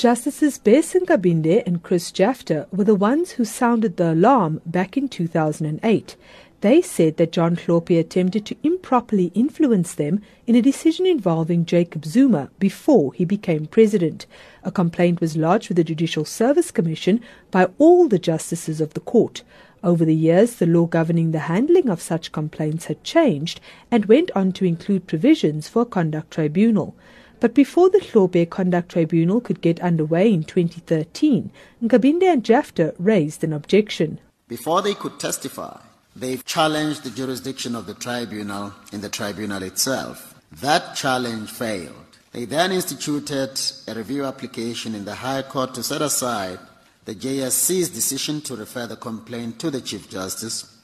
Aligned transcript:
Justices 0.00 0.56
Bess 0.56 0.94
Nkabinde 0.94 1.62
and 1.66 1.82
Chris 1.82 2.10
Jafta 2.10 2.66
were 2.72 2.84
the 2.84 2.94
ones 2.94 3.32
who 3.32 3.44
sounded 3.44 3.98
the 3.98 4.14
alarm 4.14 4.62
back 4.64 4.96
in 4.96 5.10
2008. 5.10 6.16
They 6.62 6.80
said 6.80 7.18
that 7.18 7.32
John 7.32 7.54
Hlophe 7.54 8.00
attempted 8.00 8.46
to 8.46 8.56
improperly 8.62 9.30
influence 9.34 9.94
them 9.94 10.22
in 10.46 10.54
a 10.54 10.62
decision 10.62 11.04
involving 11.04 11.66
Jacob 11.66 12.06
Zuma 12.06 12.48
before 12.58 13.12
he 13.12 13.26
became 13.26 13.66
president. 13.66 14.24
A 14.64 14.72
complaint 14.72 15.20
was 15.20 15.36
lodged 15.36 15.68
with 15.68 15.76
the 15.76 15.84
Judicial 15.84 16.24
Service 16.24 16.70
Commission 16.70 17.20
by 17.50 17.68
all 17.76 18.08
the 18.08 18.18
justices 18.18 18.80
of 18.80 18.94
the 18.94 19.00
court. 19.00 19.42
Over 19.84 20.06
the 20.06 20.14
years, 20.14 20.54
the 20.54 20.64
law 20.64 20.86
governing 20.86 21.32
the 21.32 21.40
handling 21.40 21.90
of 21.90 22.00
such 22.00 22.32
complaints 22.32 22.86
had 22.86 23.04
changed 23.04 23.60
and 23.90 24.06
went 24.06 24.30
on 24.34 24.52
to 24.52 24.64
include 24.64 25.06
provisions 25.06 25.68
for 25.68 25.82
a 25.82 25.84
conduct 25.84 26.30
tribunal. 26.30 26.94
But 27.40 27.54
before 27.54 27.88
the 27.88 28.00
Hlophe 28.00 28.50
Conduct 28.50 28.90
Tribunal 28.90 29.40
could 29.40 29.62
get 29.62 29.80
underway 29.80 30.32
in 30.32 30.44
2013, 30.44 31.50
Nkabinde 31.82 32.24
and 32.24 32.44
Jafta 32.44 32.94
raised 32.98 33.42
an 33.42 33.54
objection. 33.54 34.20
Before 34.46 34.82
they 34.82 34.94
could 34.94 35.18
testify, 35.18 35.80
they 36.14 36.36
challenged 36.36 37.02
the 37.02 37.10
jurisdiction 37.10 37.74
of 37.74 37.86
the 37.86 37.94
tribunal 37.94 38.74
in 38.92 39.00
the 39.00 39.08
tribunal 39.08 39.62
itself. 39.62 40.34
That 40.60 40.96
challenge 40.96 41.50
failed. 41.50 41.94
They 42.32 42.44
then 42.44 42.72
instituted 42.72 43.58
a 43.88 43.94
review 43.94 44.24
application 44.24 44.94
in 44.94 45.04
the 45.04 45.14
High 45.14 45.42
Court 45.42 45.74
to 45.74 45.82
set 45.82 46.02
aside 46.02 46.58
the 47.06 47.14
JSC's 47.14 47.88
decision 47.88 48.40
to 48.42 48.56
refer 48.56 48.86
the 48.86 48.96
complaint 48.96 49.58
to 49.60 49.70
the 49.70 49.80
Chief 49.80 50.10
Justice 50.10 50.76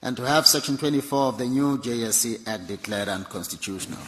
and 0.00 0.16
to 0.16 0.22
have 0.22 0.46
Section 0.46 0.76
24 0.76 1.28
of 1.28 1.38
the 1.38 1.46
new 1.46 1.78
JSC 1.78 2.46
Act 2.46 2.68
declared 2.68 3.08
unconstitutional. 3.08 3.98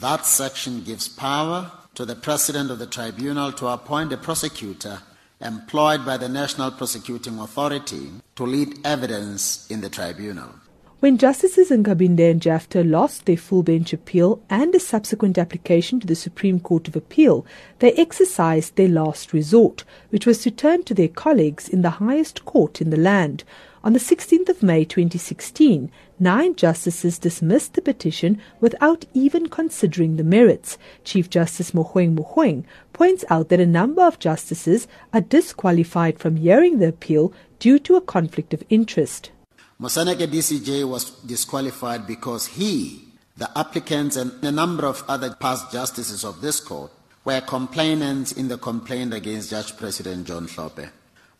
That 0.00 0.26
section 0.26 0.82
gives 0.84 1.08
power 1.08 1.70
to 1.94 2.04
the 2.04 2.14
president 2.14 2.70
of 2.70 2.78
the 2.78 2.86
tribunal 2.86 3.52
to 3.52 3.68
appoint 3.68 4.12
a 4.12 4.18
prosecutor 4.18 5.00
employed 5.40 6.04
by 6.04 6.18
the 6.18 6.28
National 6.28 6.70
Prosecuting 6.70 7.38
Authority 7.38 8.10
to 8.36 8.44
lead 8.44 8.84
evidence 8.84 9.66
in 9.70 9.80
the 9.80 9.88
tribunal. 9.88 10.50
When 10.98 11.18
Justices 11.18 11.68
Nkabinde 11.68 12.30
and 12.30 12.40
Jafta 12.40 12.82
lost 12.82 13.26
their 13.26 13.36
full 13.36 13.62
bench 13.62 13.92
appeal 13.92 14.40
and 14.48 14.74
a 14.74 14.80
subsequent 14.80 15.36
application 15.36 16.00
to 16.00 16.06
the 16.06 16.14
Supreme 16.14 16.58
Court 16.58 16.88
of 16.88 16.96
Appeal, 16.96 17.44
they 17.80 17.92
exercised 17.92 18.76
their 18.76 18.88
last 18.88 19.34
resort, 19.34 19.84
which 20.08 20.24
was 20.24 20.38
to 20.38 20.50
turn 20.50 20.84
to 20.84 20.94
their 20.94 21.08
colleagues 21.08 21.68
in 21.68 21.82
the 21.82 22.00
highest 22.00 22.46
court 22.46 22.80
in 22.80 22.88
the 22.88 22.96
land. 22.96 23.44
On 23.84 23.92
the 23.92 23.98
16th 23.98 24.48
of 24.48 24.62
May 24.62 24.86
2016, 24.86 25.90
nine 26.18 26.56
justices 26.56 27.18
dismissed 27.18 27.74
the 27.74 27.82
petition 27.82 28.40
without 28.58 29.04
even 29.12 29.50
considering 29.50 30.16
the 30.16 30.24
merits. 30.24 30.78
Chief 31.04 31.28
Justice 31.28 31.72
Mogoeng 31.72 32.16
Mogoeng 32.16 32.64
points 32.94 33.22
out 33.28 33.50
that 33.50 33.60
a 33.60 33.66
number 33.66 34.00
of 34.00 34.18
justices 34.18 34.88
are 35.12 35.20
disqualified 35.20 36.18
from 36.18 36.36
hearing 36.36 36.78
the 36.78 36.88
appeal 36.88 37.34
due 37.58 37.78
to 37.80 37.96
a 37.96 38.00
conflict 38.00 38.54
of 38.54 38.64
interest. 38.70 39.30
Moseneke 39.78 40.26
DCJ 40.26 40.88
was 40.88 41.10
disqualified 41.26 42.06
because 42.06 42.46
he, 42.46 43.08
the 43.36 43.50
applicants, 43.58 44.16
and 44.16 44.32
a 44.42 44.50
number 44.50 44.86
of 44.86 45.04
other 45.06 45.34
past 45.34 45.70
justices 45.70 46.24
of 46.24 46.40
this 46.40 46.60
court 46.60 46.90
were 47.26 47.42
complainants 47.42 48.32
in 48.32 48.48
the 48.48 48.56
complaint 48.56 49.12
against 49.12 49.50
Judge 49.50 49.76
President 49.76 50.26
John 50.26 50.46
Hlophe. 50.46 50.88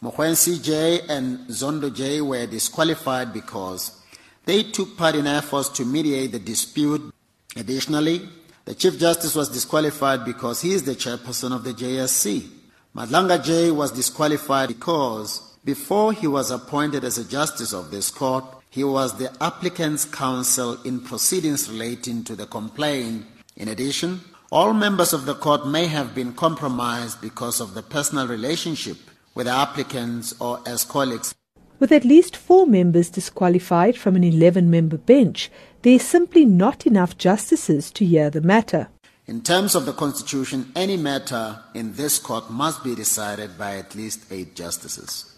Mogoeng 0.03 0.35
CJ 0.35 1.09
and 1.09 1.49
Zondo 1.49 1.95
J 1.95 2.21
were 2.21 2.47
disqualified 2.47 3.33
because 3.33 4.03
they 4.45 4.65
took 4.65 4.99
part 4.99 5.15
in 5.15 5.27
efforts 5.27 5.71
to 5.71 5.87
mediate 5.87 6.33
the 6.33 6.39
dispute. 6.39 7.15
Additionally, 7.57 8.29
the 8.67 8.75
Chief 8.75 8.99
Justice 8.99 9.35
was 9.35 9.49
disqualified 9.49 10.27
because 10.27 10.61
he 10.61 10.73
is 10.73 10.83
the 10.83 10.95
chairperson 10.95 11.55
of 11.55 11.65
the 11.65 11.73
JSC. 11.73 12.47
Madlanga 12.95 13.43
J 13.43 13.71
was 13.71 13.93
disqualified 13.93 14.69
because 14.69 15.56
before 15.67 16.13
he 16.13 16.29
was 16.29 16.53
appointed 16.53 17.03
as 17.03 17.19
a 17.19 17.25
justice 17.25 17.73
of 17.73 17.91
this 17.91 18.09
court, 18.09 18.45
he 18.71 18.85
was 18.85 19.19
the 19.19 19.31
applicant's 19.43 20.05
counsel 20.05 20.81
in 20.85 21.01
proceedings 21.01 21.69
relating 21.69 22.23
to 22.23 22.37
the 22.37 22.47
complaint. 22.47 23.27
In 23.57 23.67
addition, 23.67 24.21
all 24.53 24.73
members 24.73 25.13
of 25.13 25.27
the 25.27 25.35
court 25.35 25.67
may 25.67 25.89
have 25.89 26.15
been 26.15 26.35
compromised 26.35 27.21
because 27.21 27.61
of 27.61 27.75
the 27.75 27.83
personal 27.83 28.29
relationship 28.29 28.97
with 29.35 29.47
the 29.47 29.53
applicants 29.53 30.41
or 30.41 30.61
as 30.65 30.85
colleagues. 30.85 31.35
With 31.81 31.91
at 31.91 32.05
least 32.05 32.37
four 32.37 32.69
members 32.69 33.11
disqualified 33.11 33.99
from 33.99 34.15
an 34.15 34.23
11 34.23 34.71
member 34.71 34.99
bench, 34.99 35.51
there 35.83 35.95
is 35.95 36.07
simply 36.07 36.45
not 36.45 36.87
enough 36.87 37.19
justices 37.19 37.91
to 37.91 38.07
hear 38.07 38.31
the 38.31 38.41
matter. 38.41 38.89
In 39.27 39.43
terms 39.43 39.75
of 39.75 39.85
the 39.85 39.93
Constitution, 39.93 40.71
any 40.77 40.97
matter 40.97 41.59
in 41.75 41.95
this 41.95 42.21
court 42.21 42.53
must 42.53 42.85
be 42.85 42.95
decided 42.95 43.59
by 43.59 43.79
at 43.79 43.97
least 43.97 44.31
eight 44.31 44.55
justices. 44.55 45.33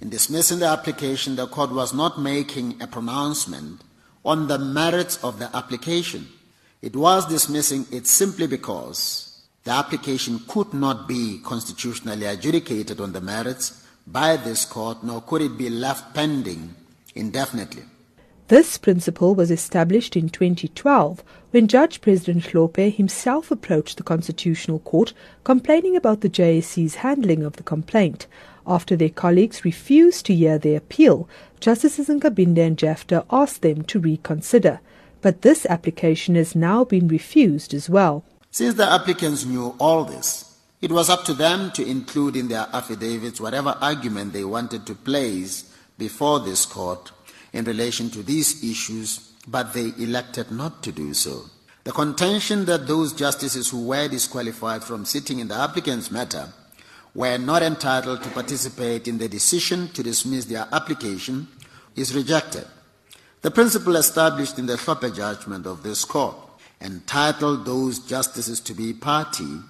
In 0.00 0.10
dismissing 0.10 0.58
the 0.58 0.66
application, 0.66 1.36
the 1.36 1.46
court 1.46 1.72
was 1.72 1.94
not 1.94 2.20
making 2.20 2.80
a 2.82 2.86
pronouncement 2.86 3.82
on 4.24 4.48
the 4.48 4.58
merits 4.58 5.22
of 5.24 5.38
the 5.38 5.54
application. 5.56 6.28
It 6.82 6.94
was 6.94 7.26
dismissing 7.26 7.86
it 7.90 8.06
simply 8.06 8.46
because 8.46 9.42
the 9.64 9.70
application 9.70 10.40
could 10.46 10.74
not 10.74 11.08
be 11.08 11.40
constitutionally 11.42 12.26
adjudicated 12.26 13.00
on 13.00 13.12
the 13.12 13.20
merits 13.20 13.84
by 14.06 14.36
this 14.36 14.64
court, 14.64 15.02
nor 15.02 15.22
could 15.22 15.42
it 15.42 15.56
be 15.56 15.70
left 15.70 16.14
pending 16.14 16.74
indefinitely. 17.14 17.82
This 18.48 18.78
principle 18.78 19.34
was 19.34 19.50
established 19.50 20.14
in 20.14 20.28
2012 20.28 21.24
when 21.50 21.66
Judge 21.66 22.00
President 22.00 22.44
Hlophe 22.44 22.94
himself 22.94 23.50
approached 23.50 23.96
the 23.96 24.04
Constitutional 24.04 24.78
Court 24.78 25.12
complaining 25.42 25.96
about 25.96 26.20
the 26.20 26.30
JSC's 26.30 26.96
handling 26.96 27.42
of 27.42 27.56
the 27.56 27.64
complaint. 27.64 28.28
After 28.64 28.94
their 28.94 29.08
colleagues 29.08 29.64
refused 29.64 30.26
to 30.26 30.34
hear 30.34 30.58
their 30.58 30.78
appeal, 30.78 31.28
Justices 31.58 32.06
Nkabinde 32.06 32.64
and 32.64 32.78
Jafta 32.78 33.24
asked 33.32 33.62
them 33.62 33.82
to 33.82 33.98
reconsider. 33.98 34.78
But 35.22 35.42
this 35.42 35.66
application 35.66 36.36
has 36.36 36.54
now 36.54 36.84
been 36.84 37.08
refused 37.08 37.74
as 37.74 37.90
well. 37.90 38.24
Since 38.52 38.76
the 38.76 38.88
applicants 38.88 39.44
knew 39.44 39.74
all 39.80 40.04
this, 40.04 40.56
it 40.80 40.92
was 40.92 41.10
up 41.10 41.24
to 41.24 41.34
them 41.34 41.72
to 41.72 41.84
include 41.84 42.36
in 42.36 42.46
their 42.46 42.68
affidavits 42.72 43.40
whatever 43.40 43.76
argument 43.80 44.32
they 44.32 44.44
wanted 44.44 44.86
to 44.86 44.94
place 44.94 45.74
before 45.98 46.38
this 46.38 46.64
court 46.64 47.10
in 47.56 47.64
relation 47.64 48.10
to 48.10 48.22
these 48.22 48.62
issues, 48.62 49.32
but 49.48 49.72
they 49.72 49.90
elected 49.98 50.50
not 50.50 50.82
to 50.82 50.92
do 50.92 51.14
so. 51.14 51.46
The 51.84 51.92
contention 51.92 52.66
that 52.66 52.86
those 52.86 53.14
justices 53.14 53.70
who 53.70 53.86
were 53.86 54.08
disqualified 54.08 54.84
from 54.84 55.06
sitting 55.06 55.38
in 55.38 55.48
the 55.48 55.54
applicant's 55.54 56.10
matter 56.10 56.52
were 57.14 57.38
not 57.38 57.62
entitled 57.62 58.22
to 58.22 58.28
participate 58.28 59.08
in 59.08 59.16
the 59.16 59.28
decision 59.28 59.88
to 59.94 60.02
dismiss 60.02 60.44
their 60.44 60.68
application 60.70 61.48
is 61.94 62.14
rejected. 62.14 62.66
The 63.40 63.50
principle 63.50 63.96
established 63.96 64.58
in 64.58 64.66
the 64.66 64.76
Hlophe 64.76 65.16
judgment 65.16 65.66
of 65.66 65.82
this 65.82 66.04
court 66.04 66.36
entitled 66.82 67.64
those 67.64 68.00
justices 68.00 68.60
to 68.60 68.74
be 68.74 68.92
party 68.92 69.60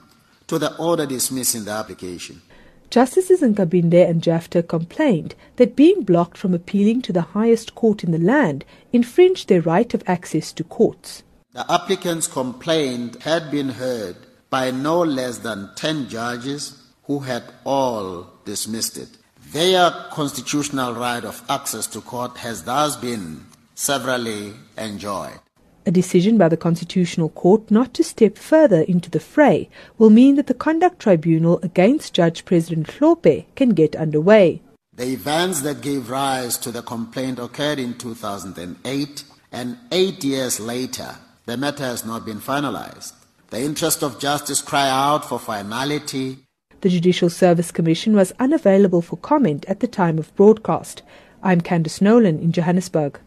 to 0.48 0.58
the 0.58 0.76
order 0.76 1.06
dismissing 1.06 1.64
the 1.64 1.70
application. 1.70 2.42
Justices 2.90 3.40
Nkabinde 3.40 4.08
and 4.08 4.22
Jafta 4.22 4.62
complained 4.62 5.34
that 5.56 5.76
being 5.76 6.02
blocked 6.02 6.38
from 6.38 6.54
appealing 6.54 7.02
to 7.02 7.12
the 7.12 7.22
highest 7.36 7.74
court 7.74 8.04
in 8.04 8.12
the 8.12 8.18
land 8.18 8.64
infringed 8.92 9.48
their 9.48 9.60
right 9.60 9.92
of 9.92 10.02
access 10.06 10.52
to 10.52 10.64
courts. 10.64 11.22
The 11.52 11.70
applicant's 11.70 12.26
complaint 12.26 13.22
had 13.22 13.50
been 13.50 13.70
heard 13.70 14.16
by 14.50 14.70
no 14.70 15.00
less 15.00 15.38
than 15.38 15.70
10 15.74 16.08
judges 16.08 16.82
who 17.04 17.20
had 17.20 17.42
all 17.64 18.30
dismissed 18.44 18.96
it. 18.96 19.08
Their 19.52 19.90
constitutional 20.10 20.94
right 20.94 21.24
of 21.24 21.42
access 21.48 21.86
to 21.88 22.00
court 22.00 22.38
has 22.38 22.64
thus 22.64 22.96
been 22.96 23.46
severally 23.74 24.54
enjoyed. 24.76 25.40
A 25.88 25.92
decision 25.92 26.36
by 26.36 26.48
the 26.48 26.56
Constitutional 26.56 27.28
Court 27.28 27.70
not 27.70 27.94
to 27.94 28.02
step 28.02 28.36
further 28.36 28.80
into 28.80 29.08
the 29.08 29.20
fray 29.20 29.70
will 29.98 30.10
mean 30.10 30.34
that 30.34 30.48
the 30.48 30.54
Conduct 30.54 30.98
Tribunal 30.98 31.60
against 31.62 32.12
Judge 32.12 32.44
President 32.44 32.88
Hlophe 32.88 33.46
can 33.54 33.68
get 33.68 33.94
underway. 33.94 34.62
The 34.96 35.12
events 35.12 35.60
that 35.60 35.82
gave 35.82 36.10
rise 36.10 36.58
to 36.58 36.72
the 36.72 36.82
complaint 36.82 37.38
occurred 37.38 37.78
in 37.78 37.94
2008, 37.98 39.24
and 39.52 39.78
eight 39.92 40.24
years 40.24 40.58
later, 40.58 41.18
the 41.44 41.56
matter 41.56 41.84
has 41.84 42.04
not 42.04 42.26
been 42.26 42.40
finalized. 42.40 43.12
The 43.50 43.60
interests 43.60 44.02
of 44.02 44.18
justice 44.18 44.62
cry 44.62 44.88
out 44.90 45.24
for 45.24 45.38
finality. 45.38 46.38
The 46.80 46.88
Judicial 46.88 47.30
Service 47.30 47.70
Commission 47.70 48.16
was 48.16 48.32
unavailable 48.40 49.02
for 49.02 49.18
comment 49.18 49.64
at 49.68 49.78
the 49.78 49.86
time 49.86 50.18
of 50.18 50.34
broadcast. 50.34 51.02
I'm 51.44 51.60
Candice 51.60 52.02
Nolan 52.02 52.40
in 52.40 52.50
Johannesburg. 52.50 53.20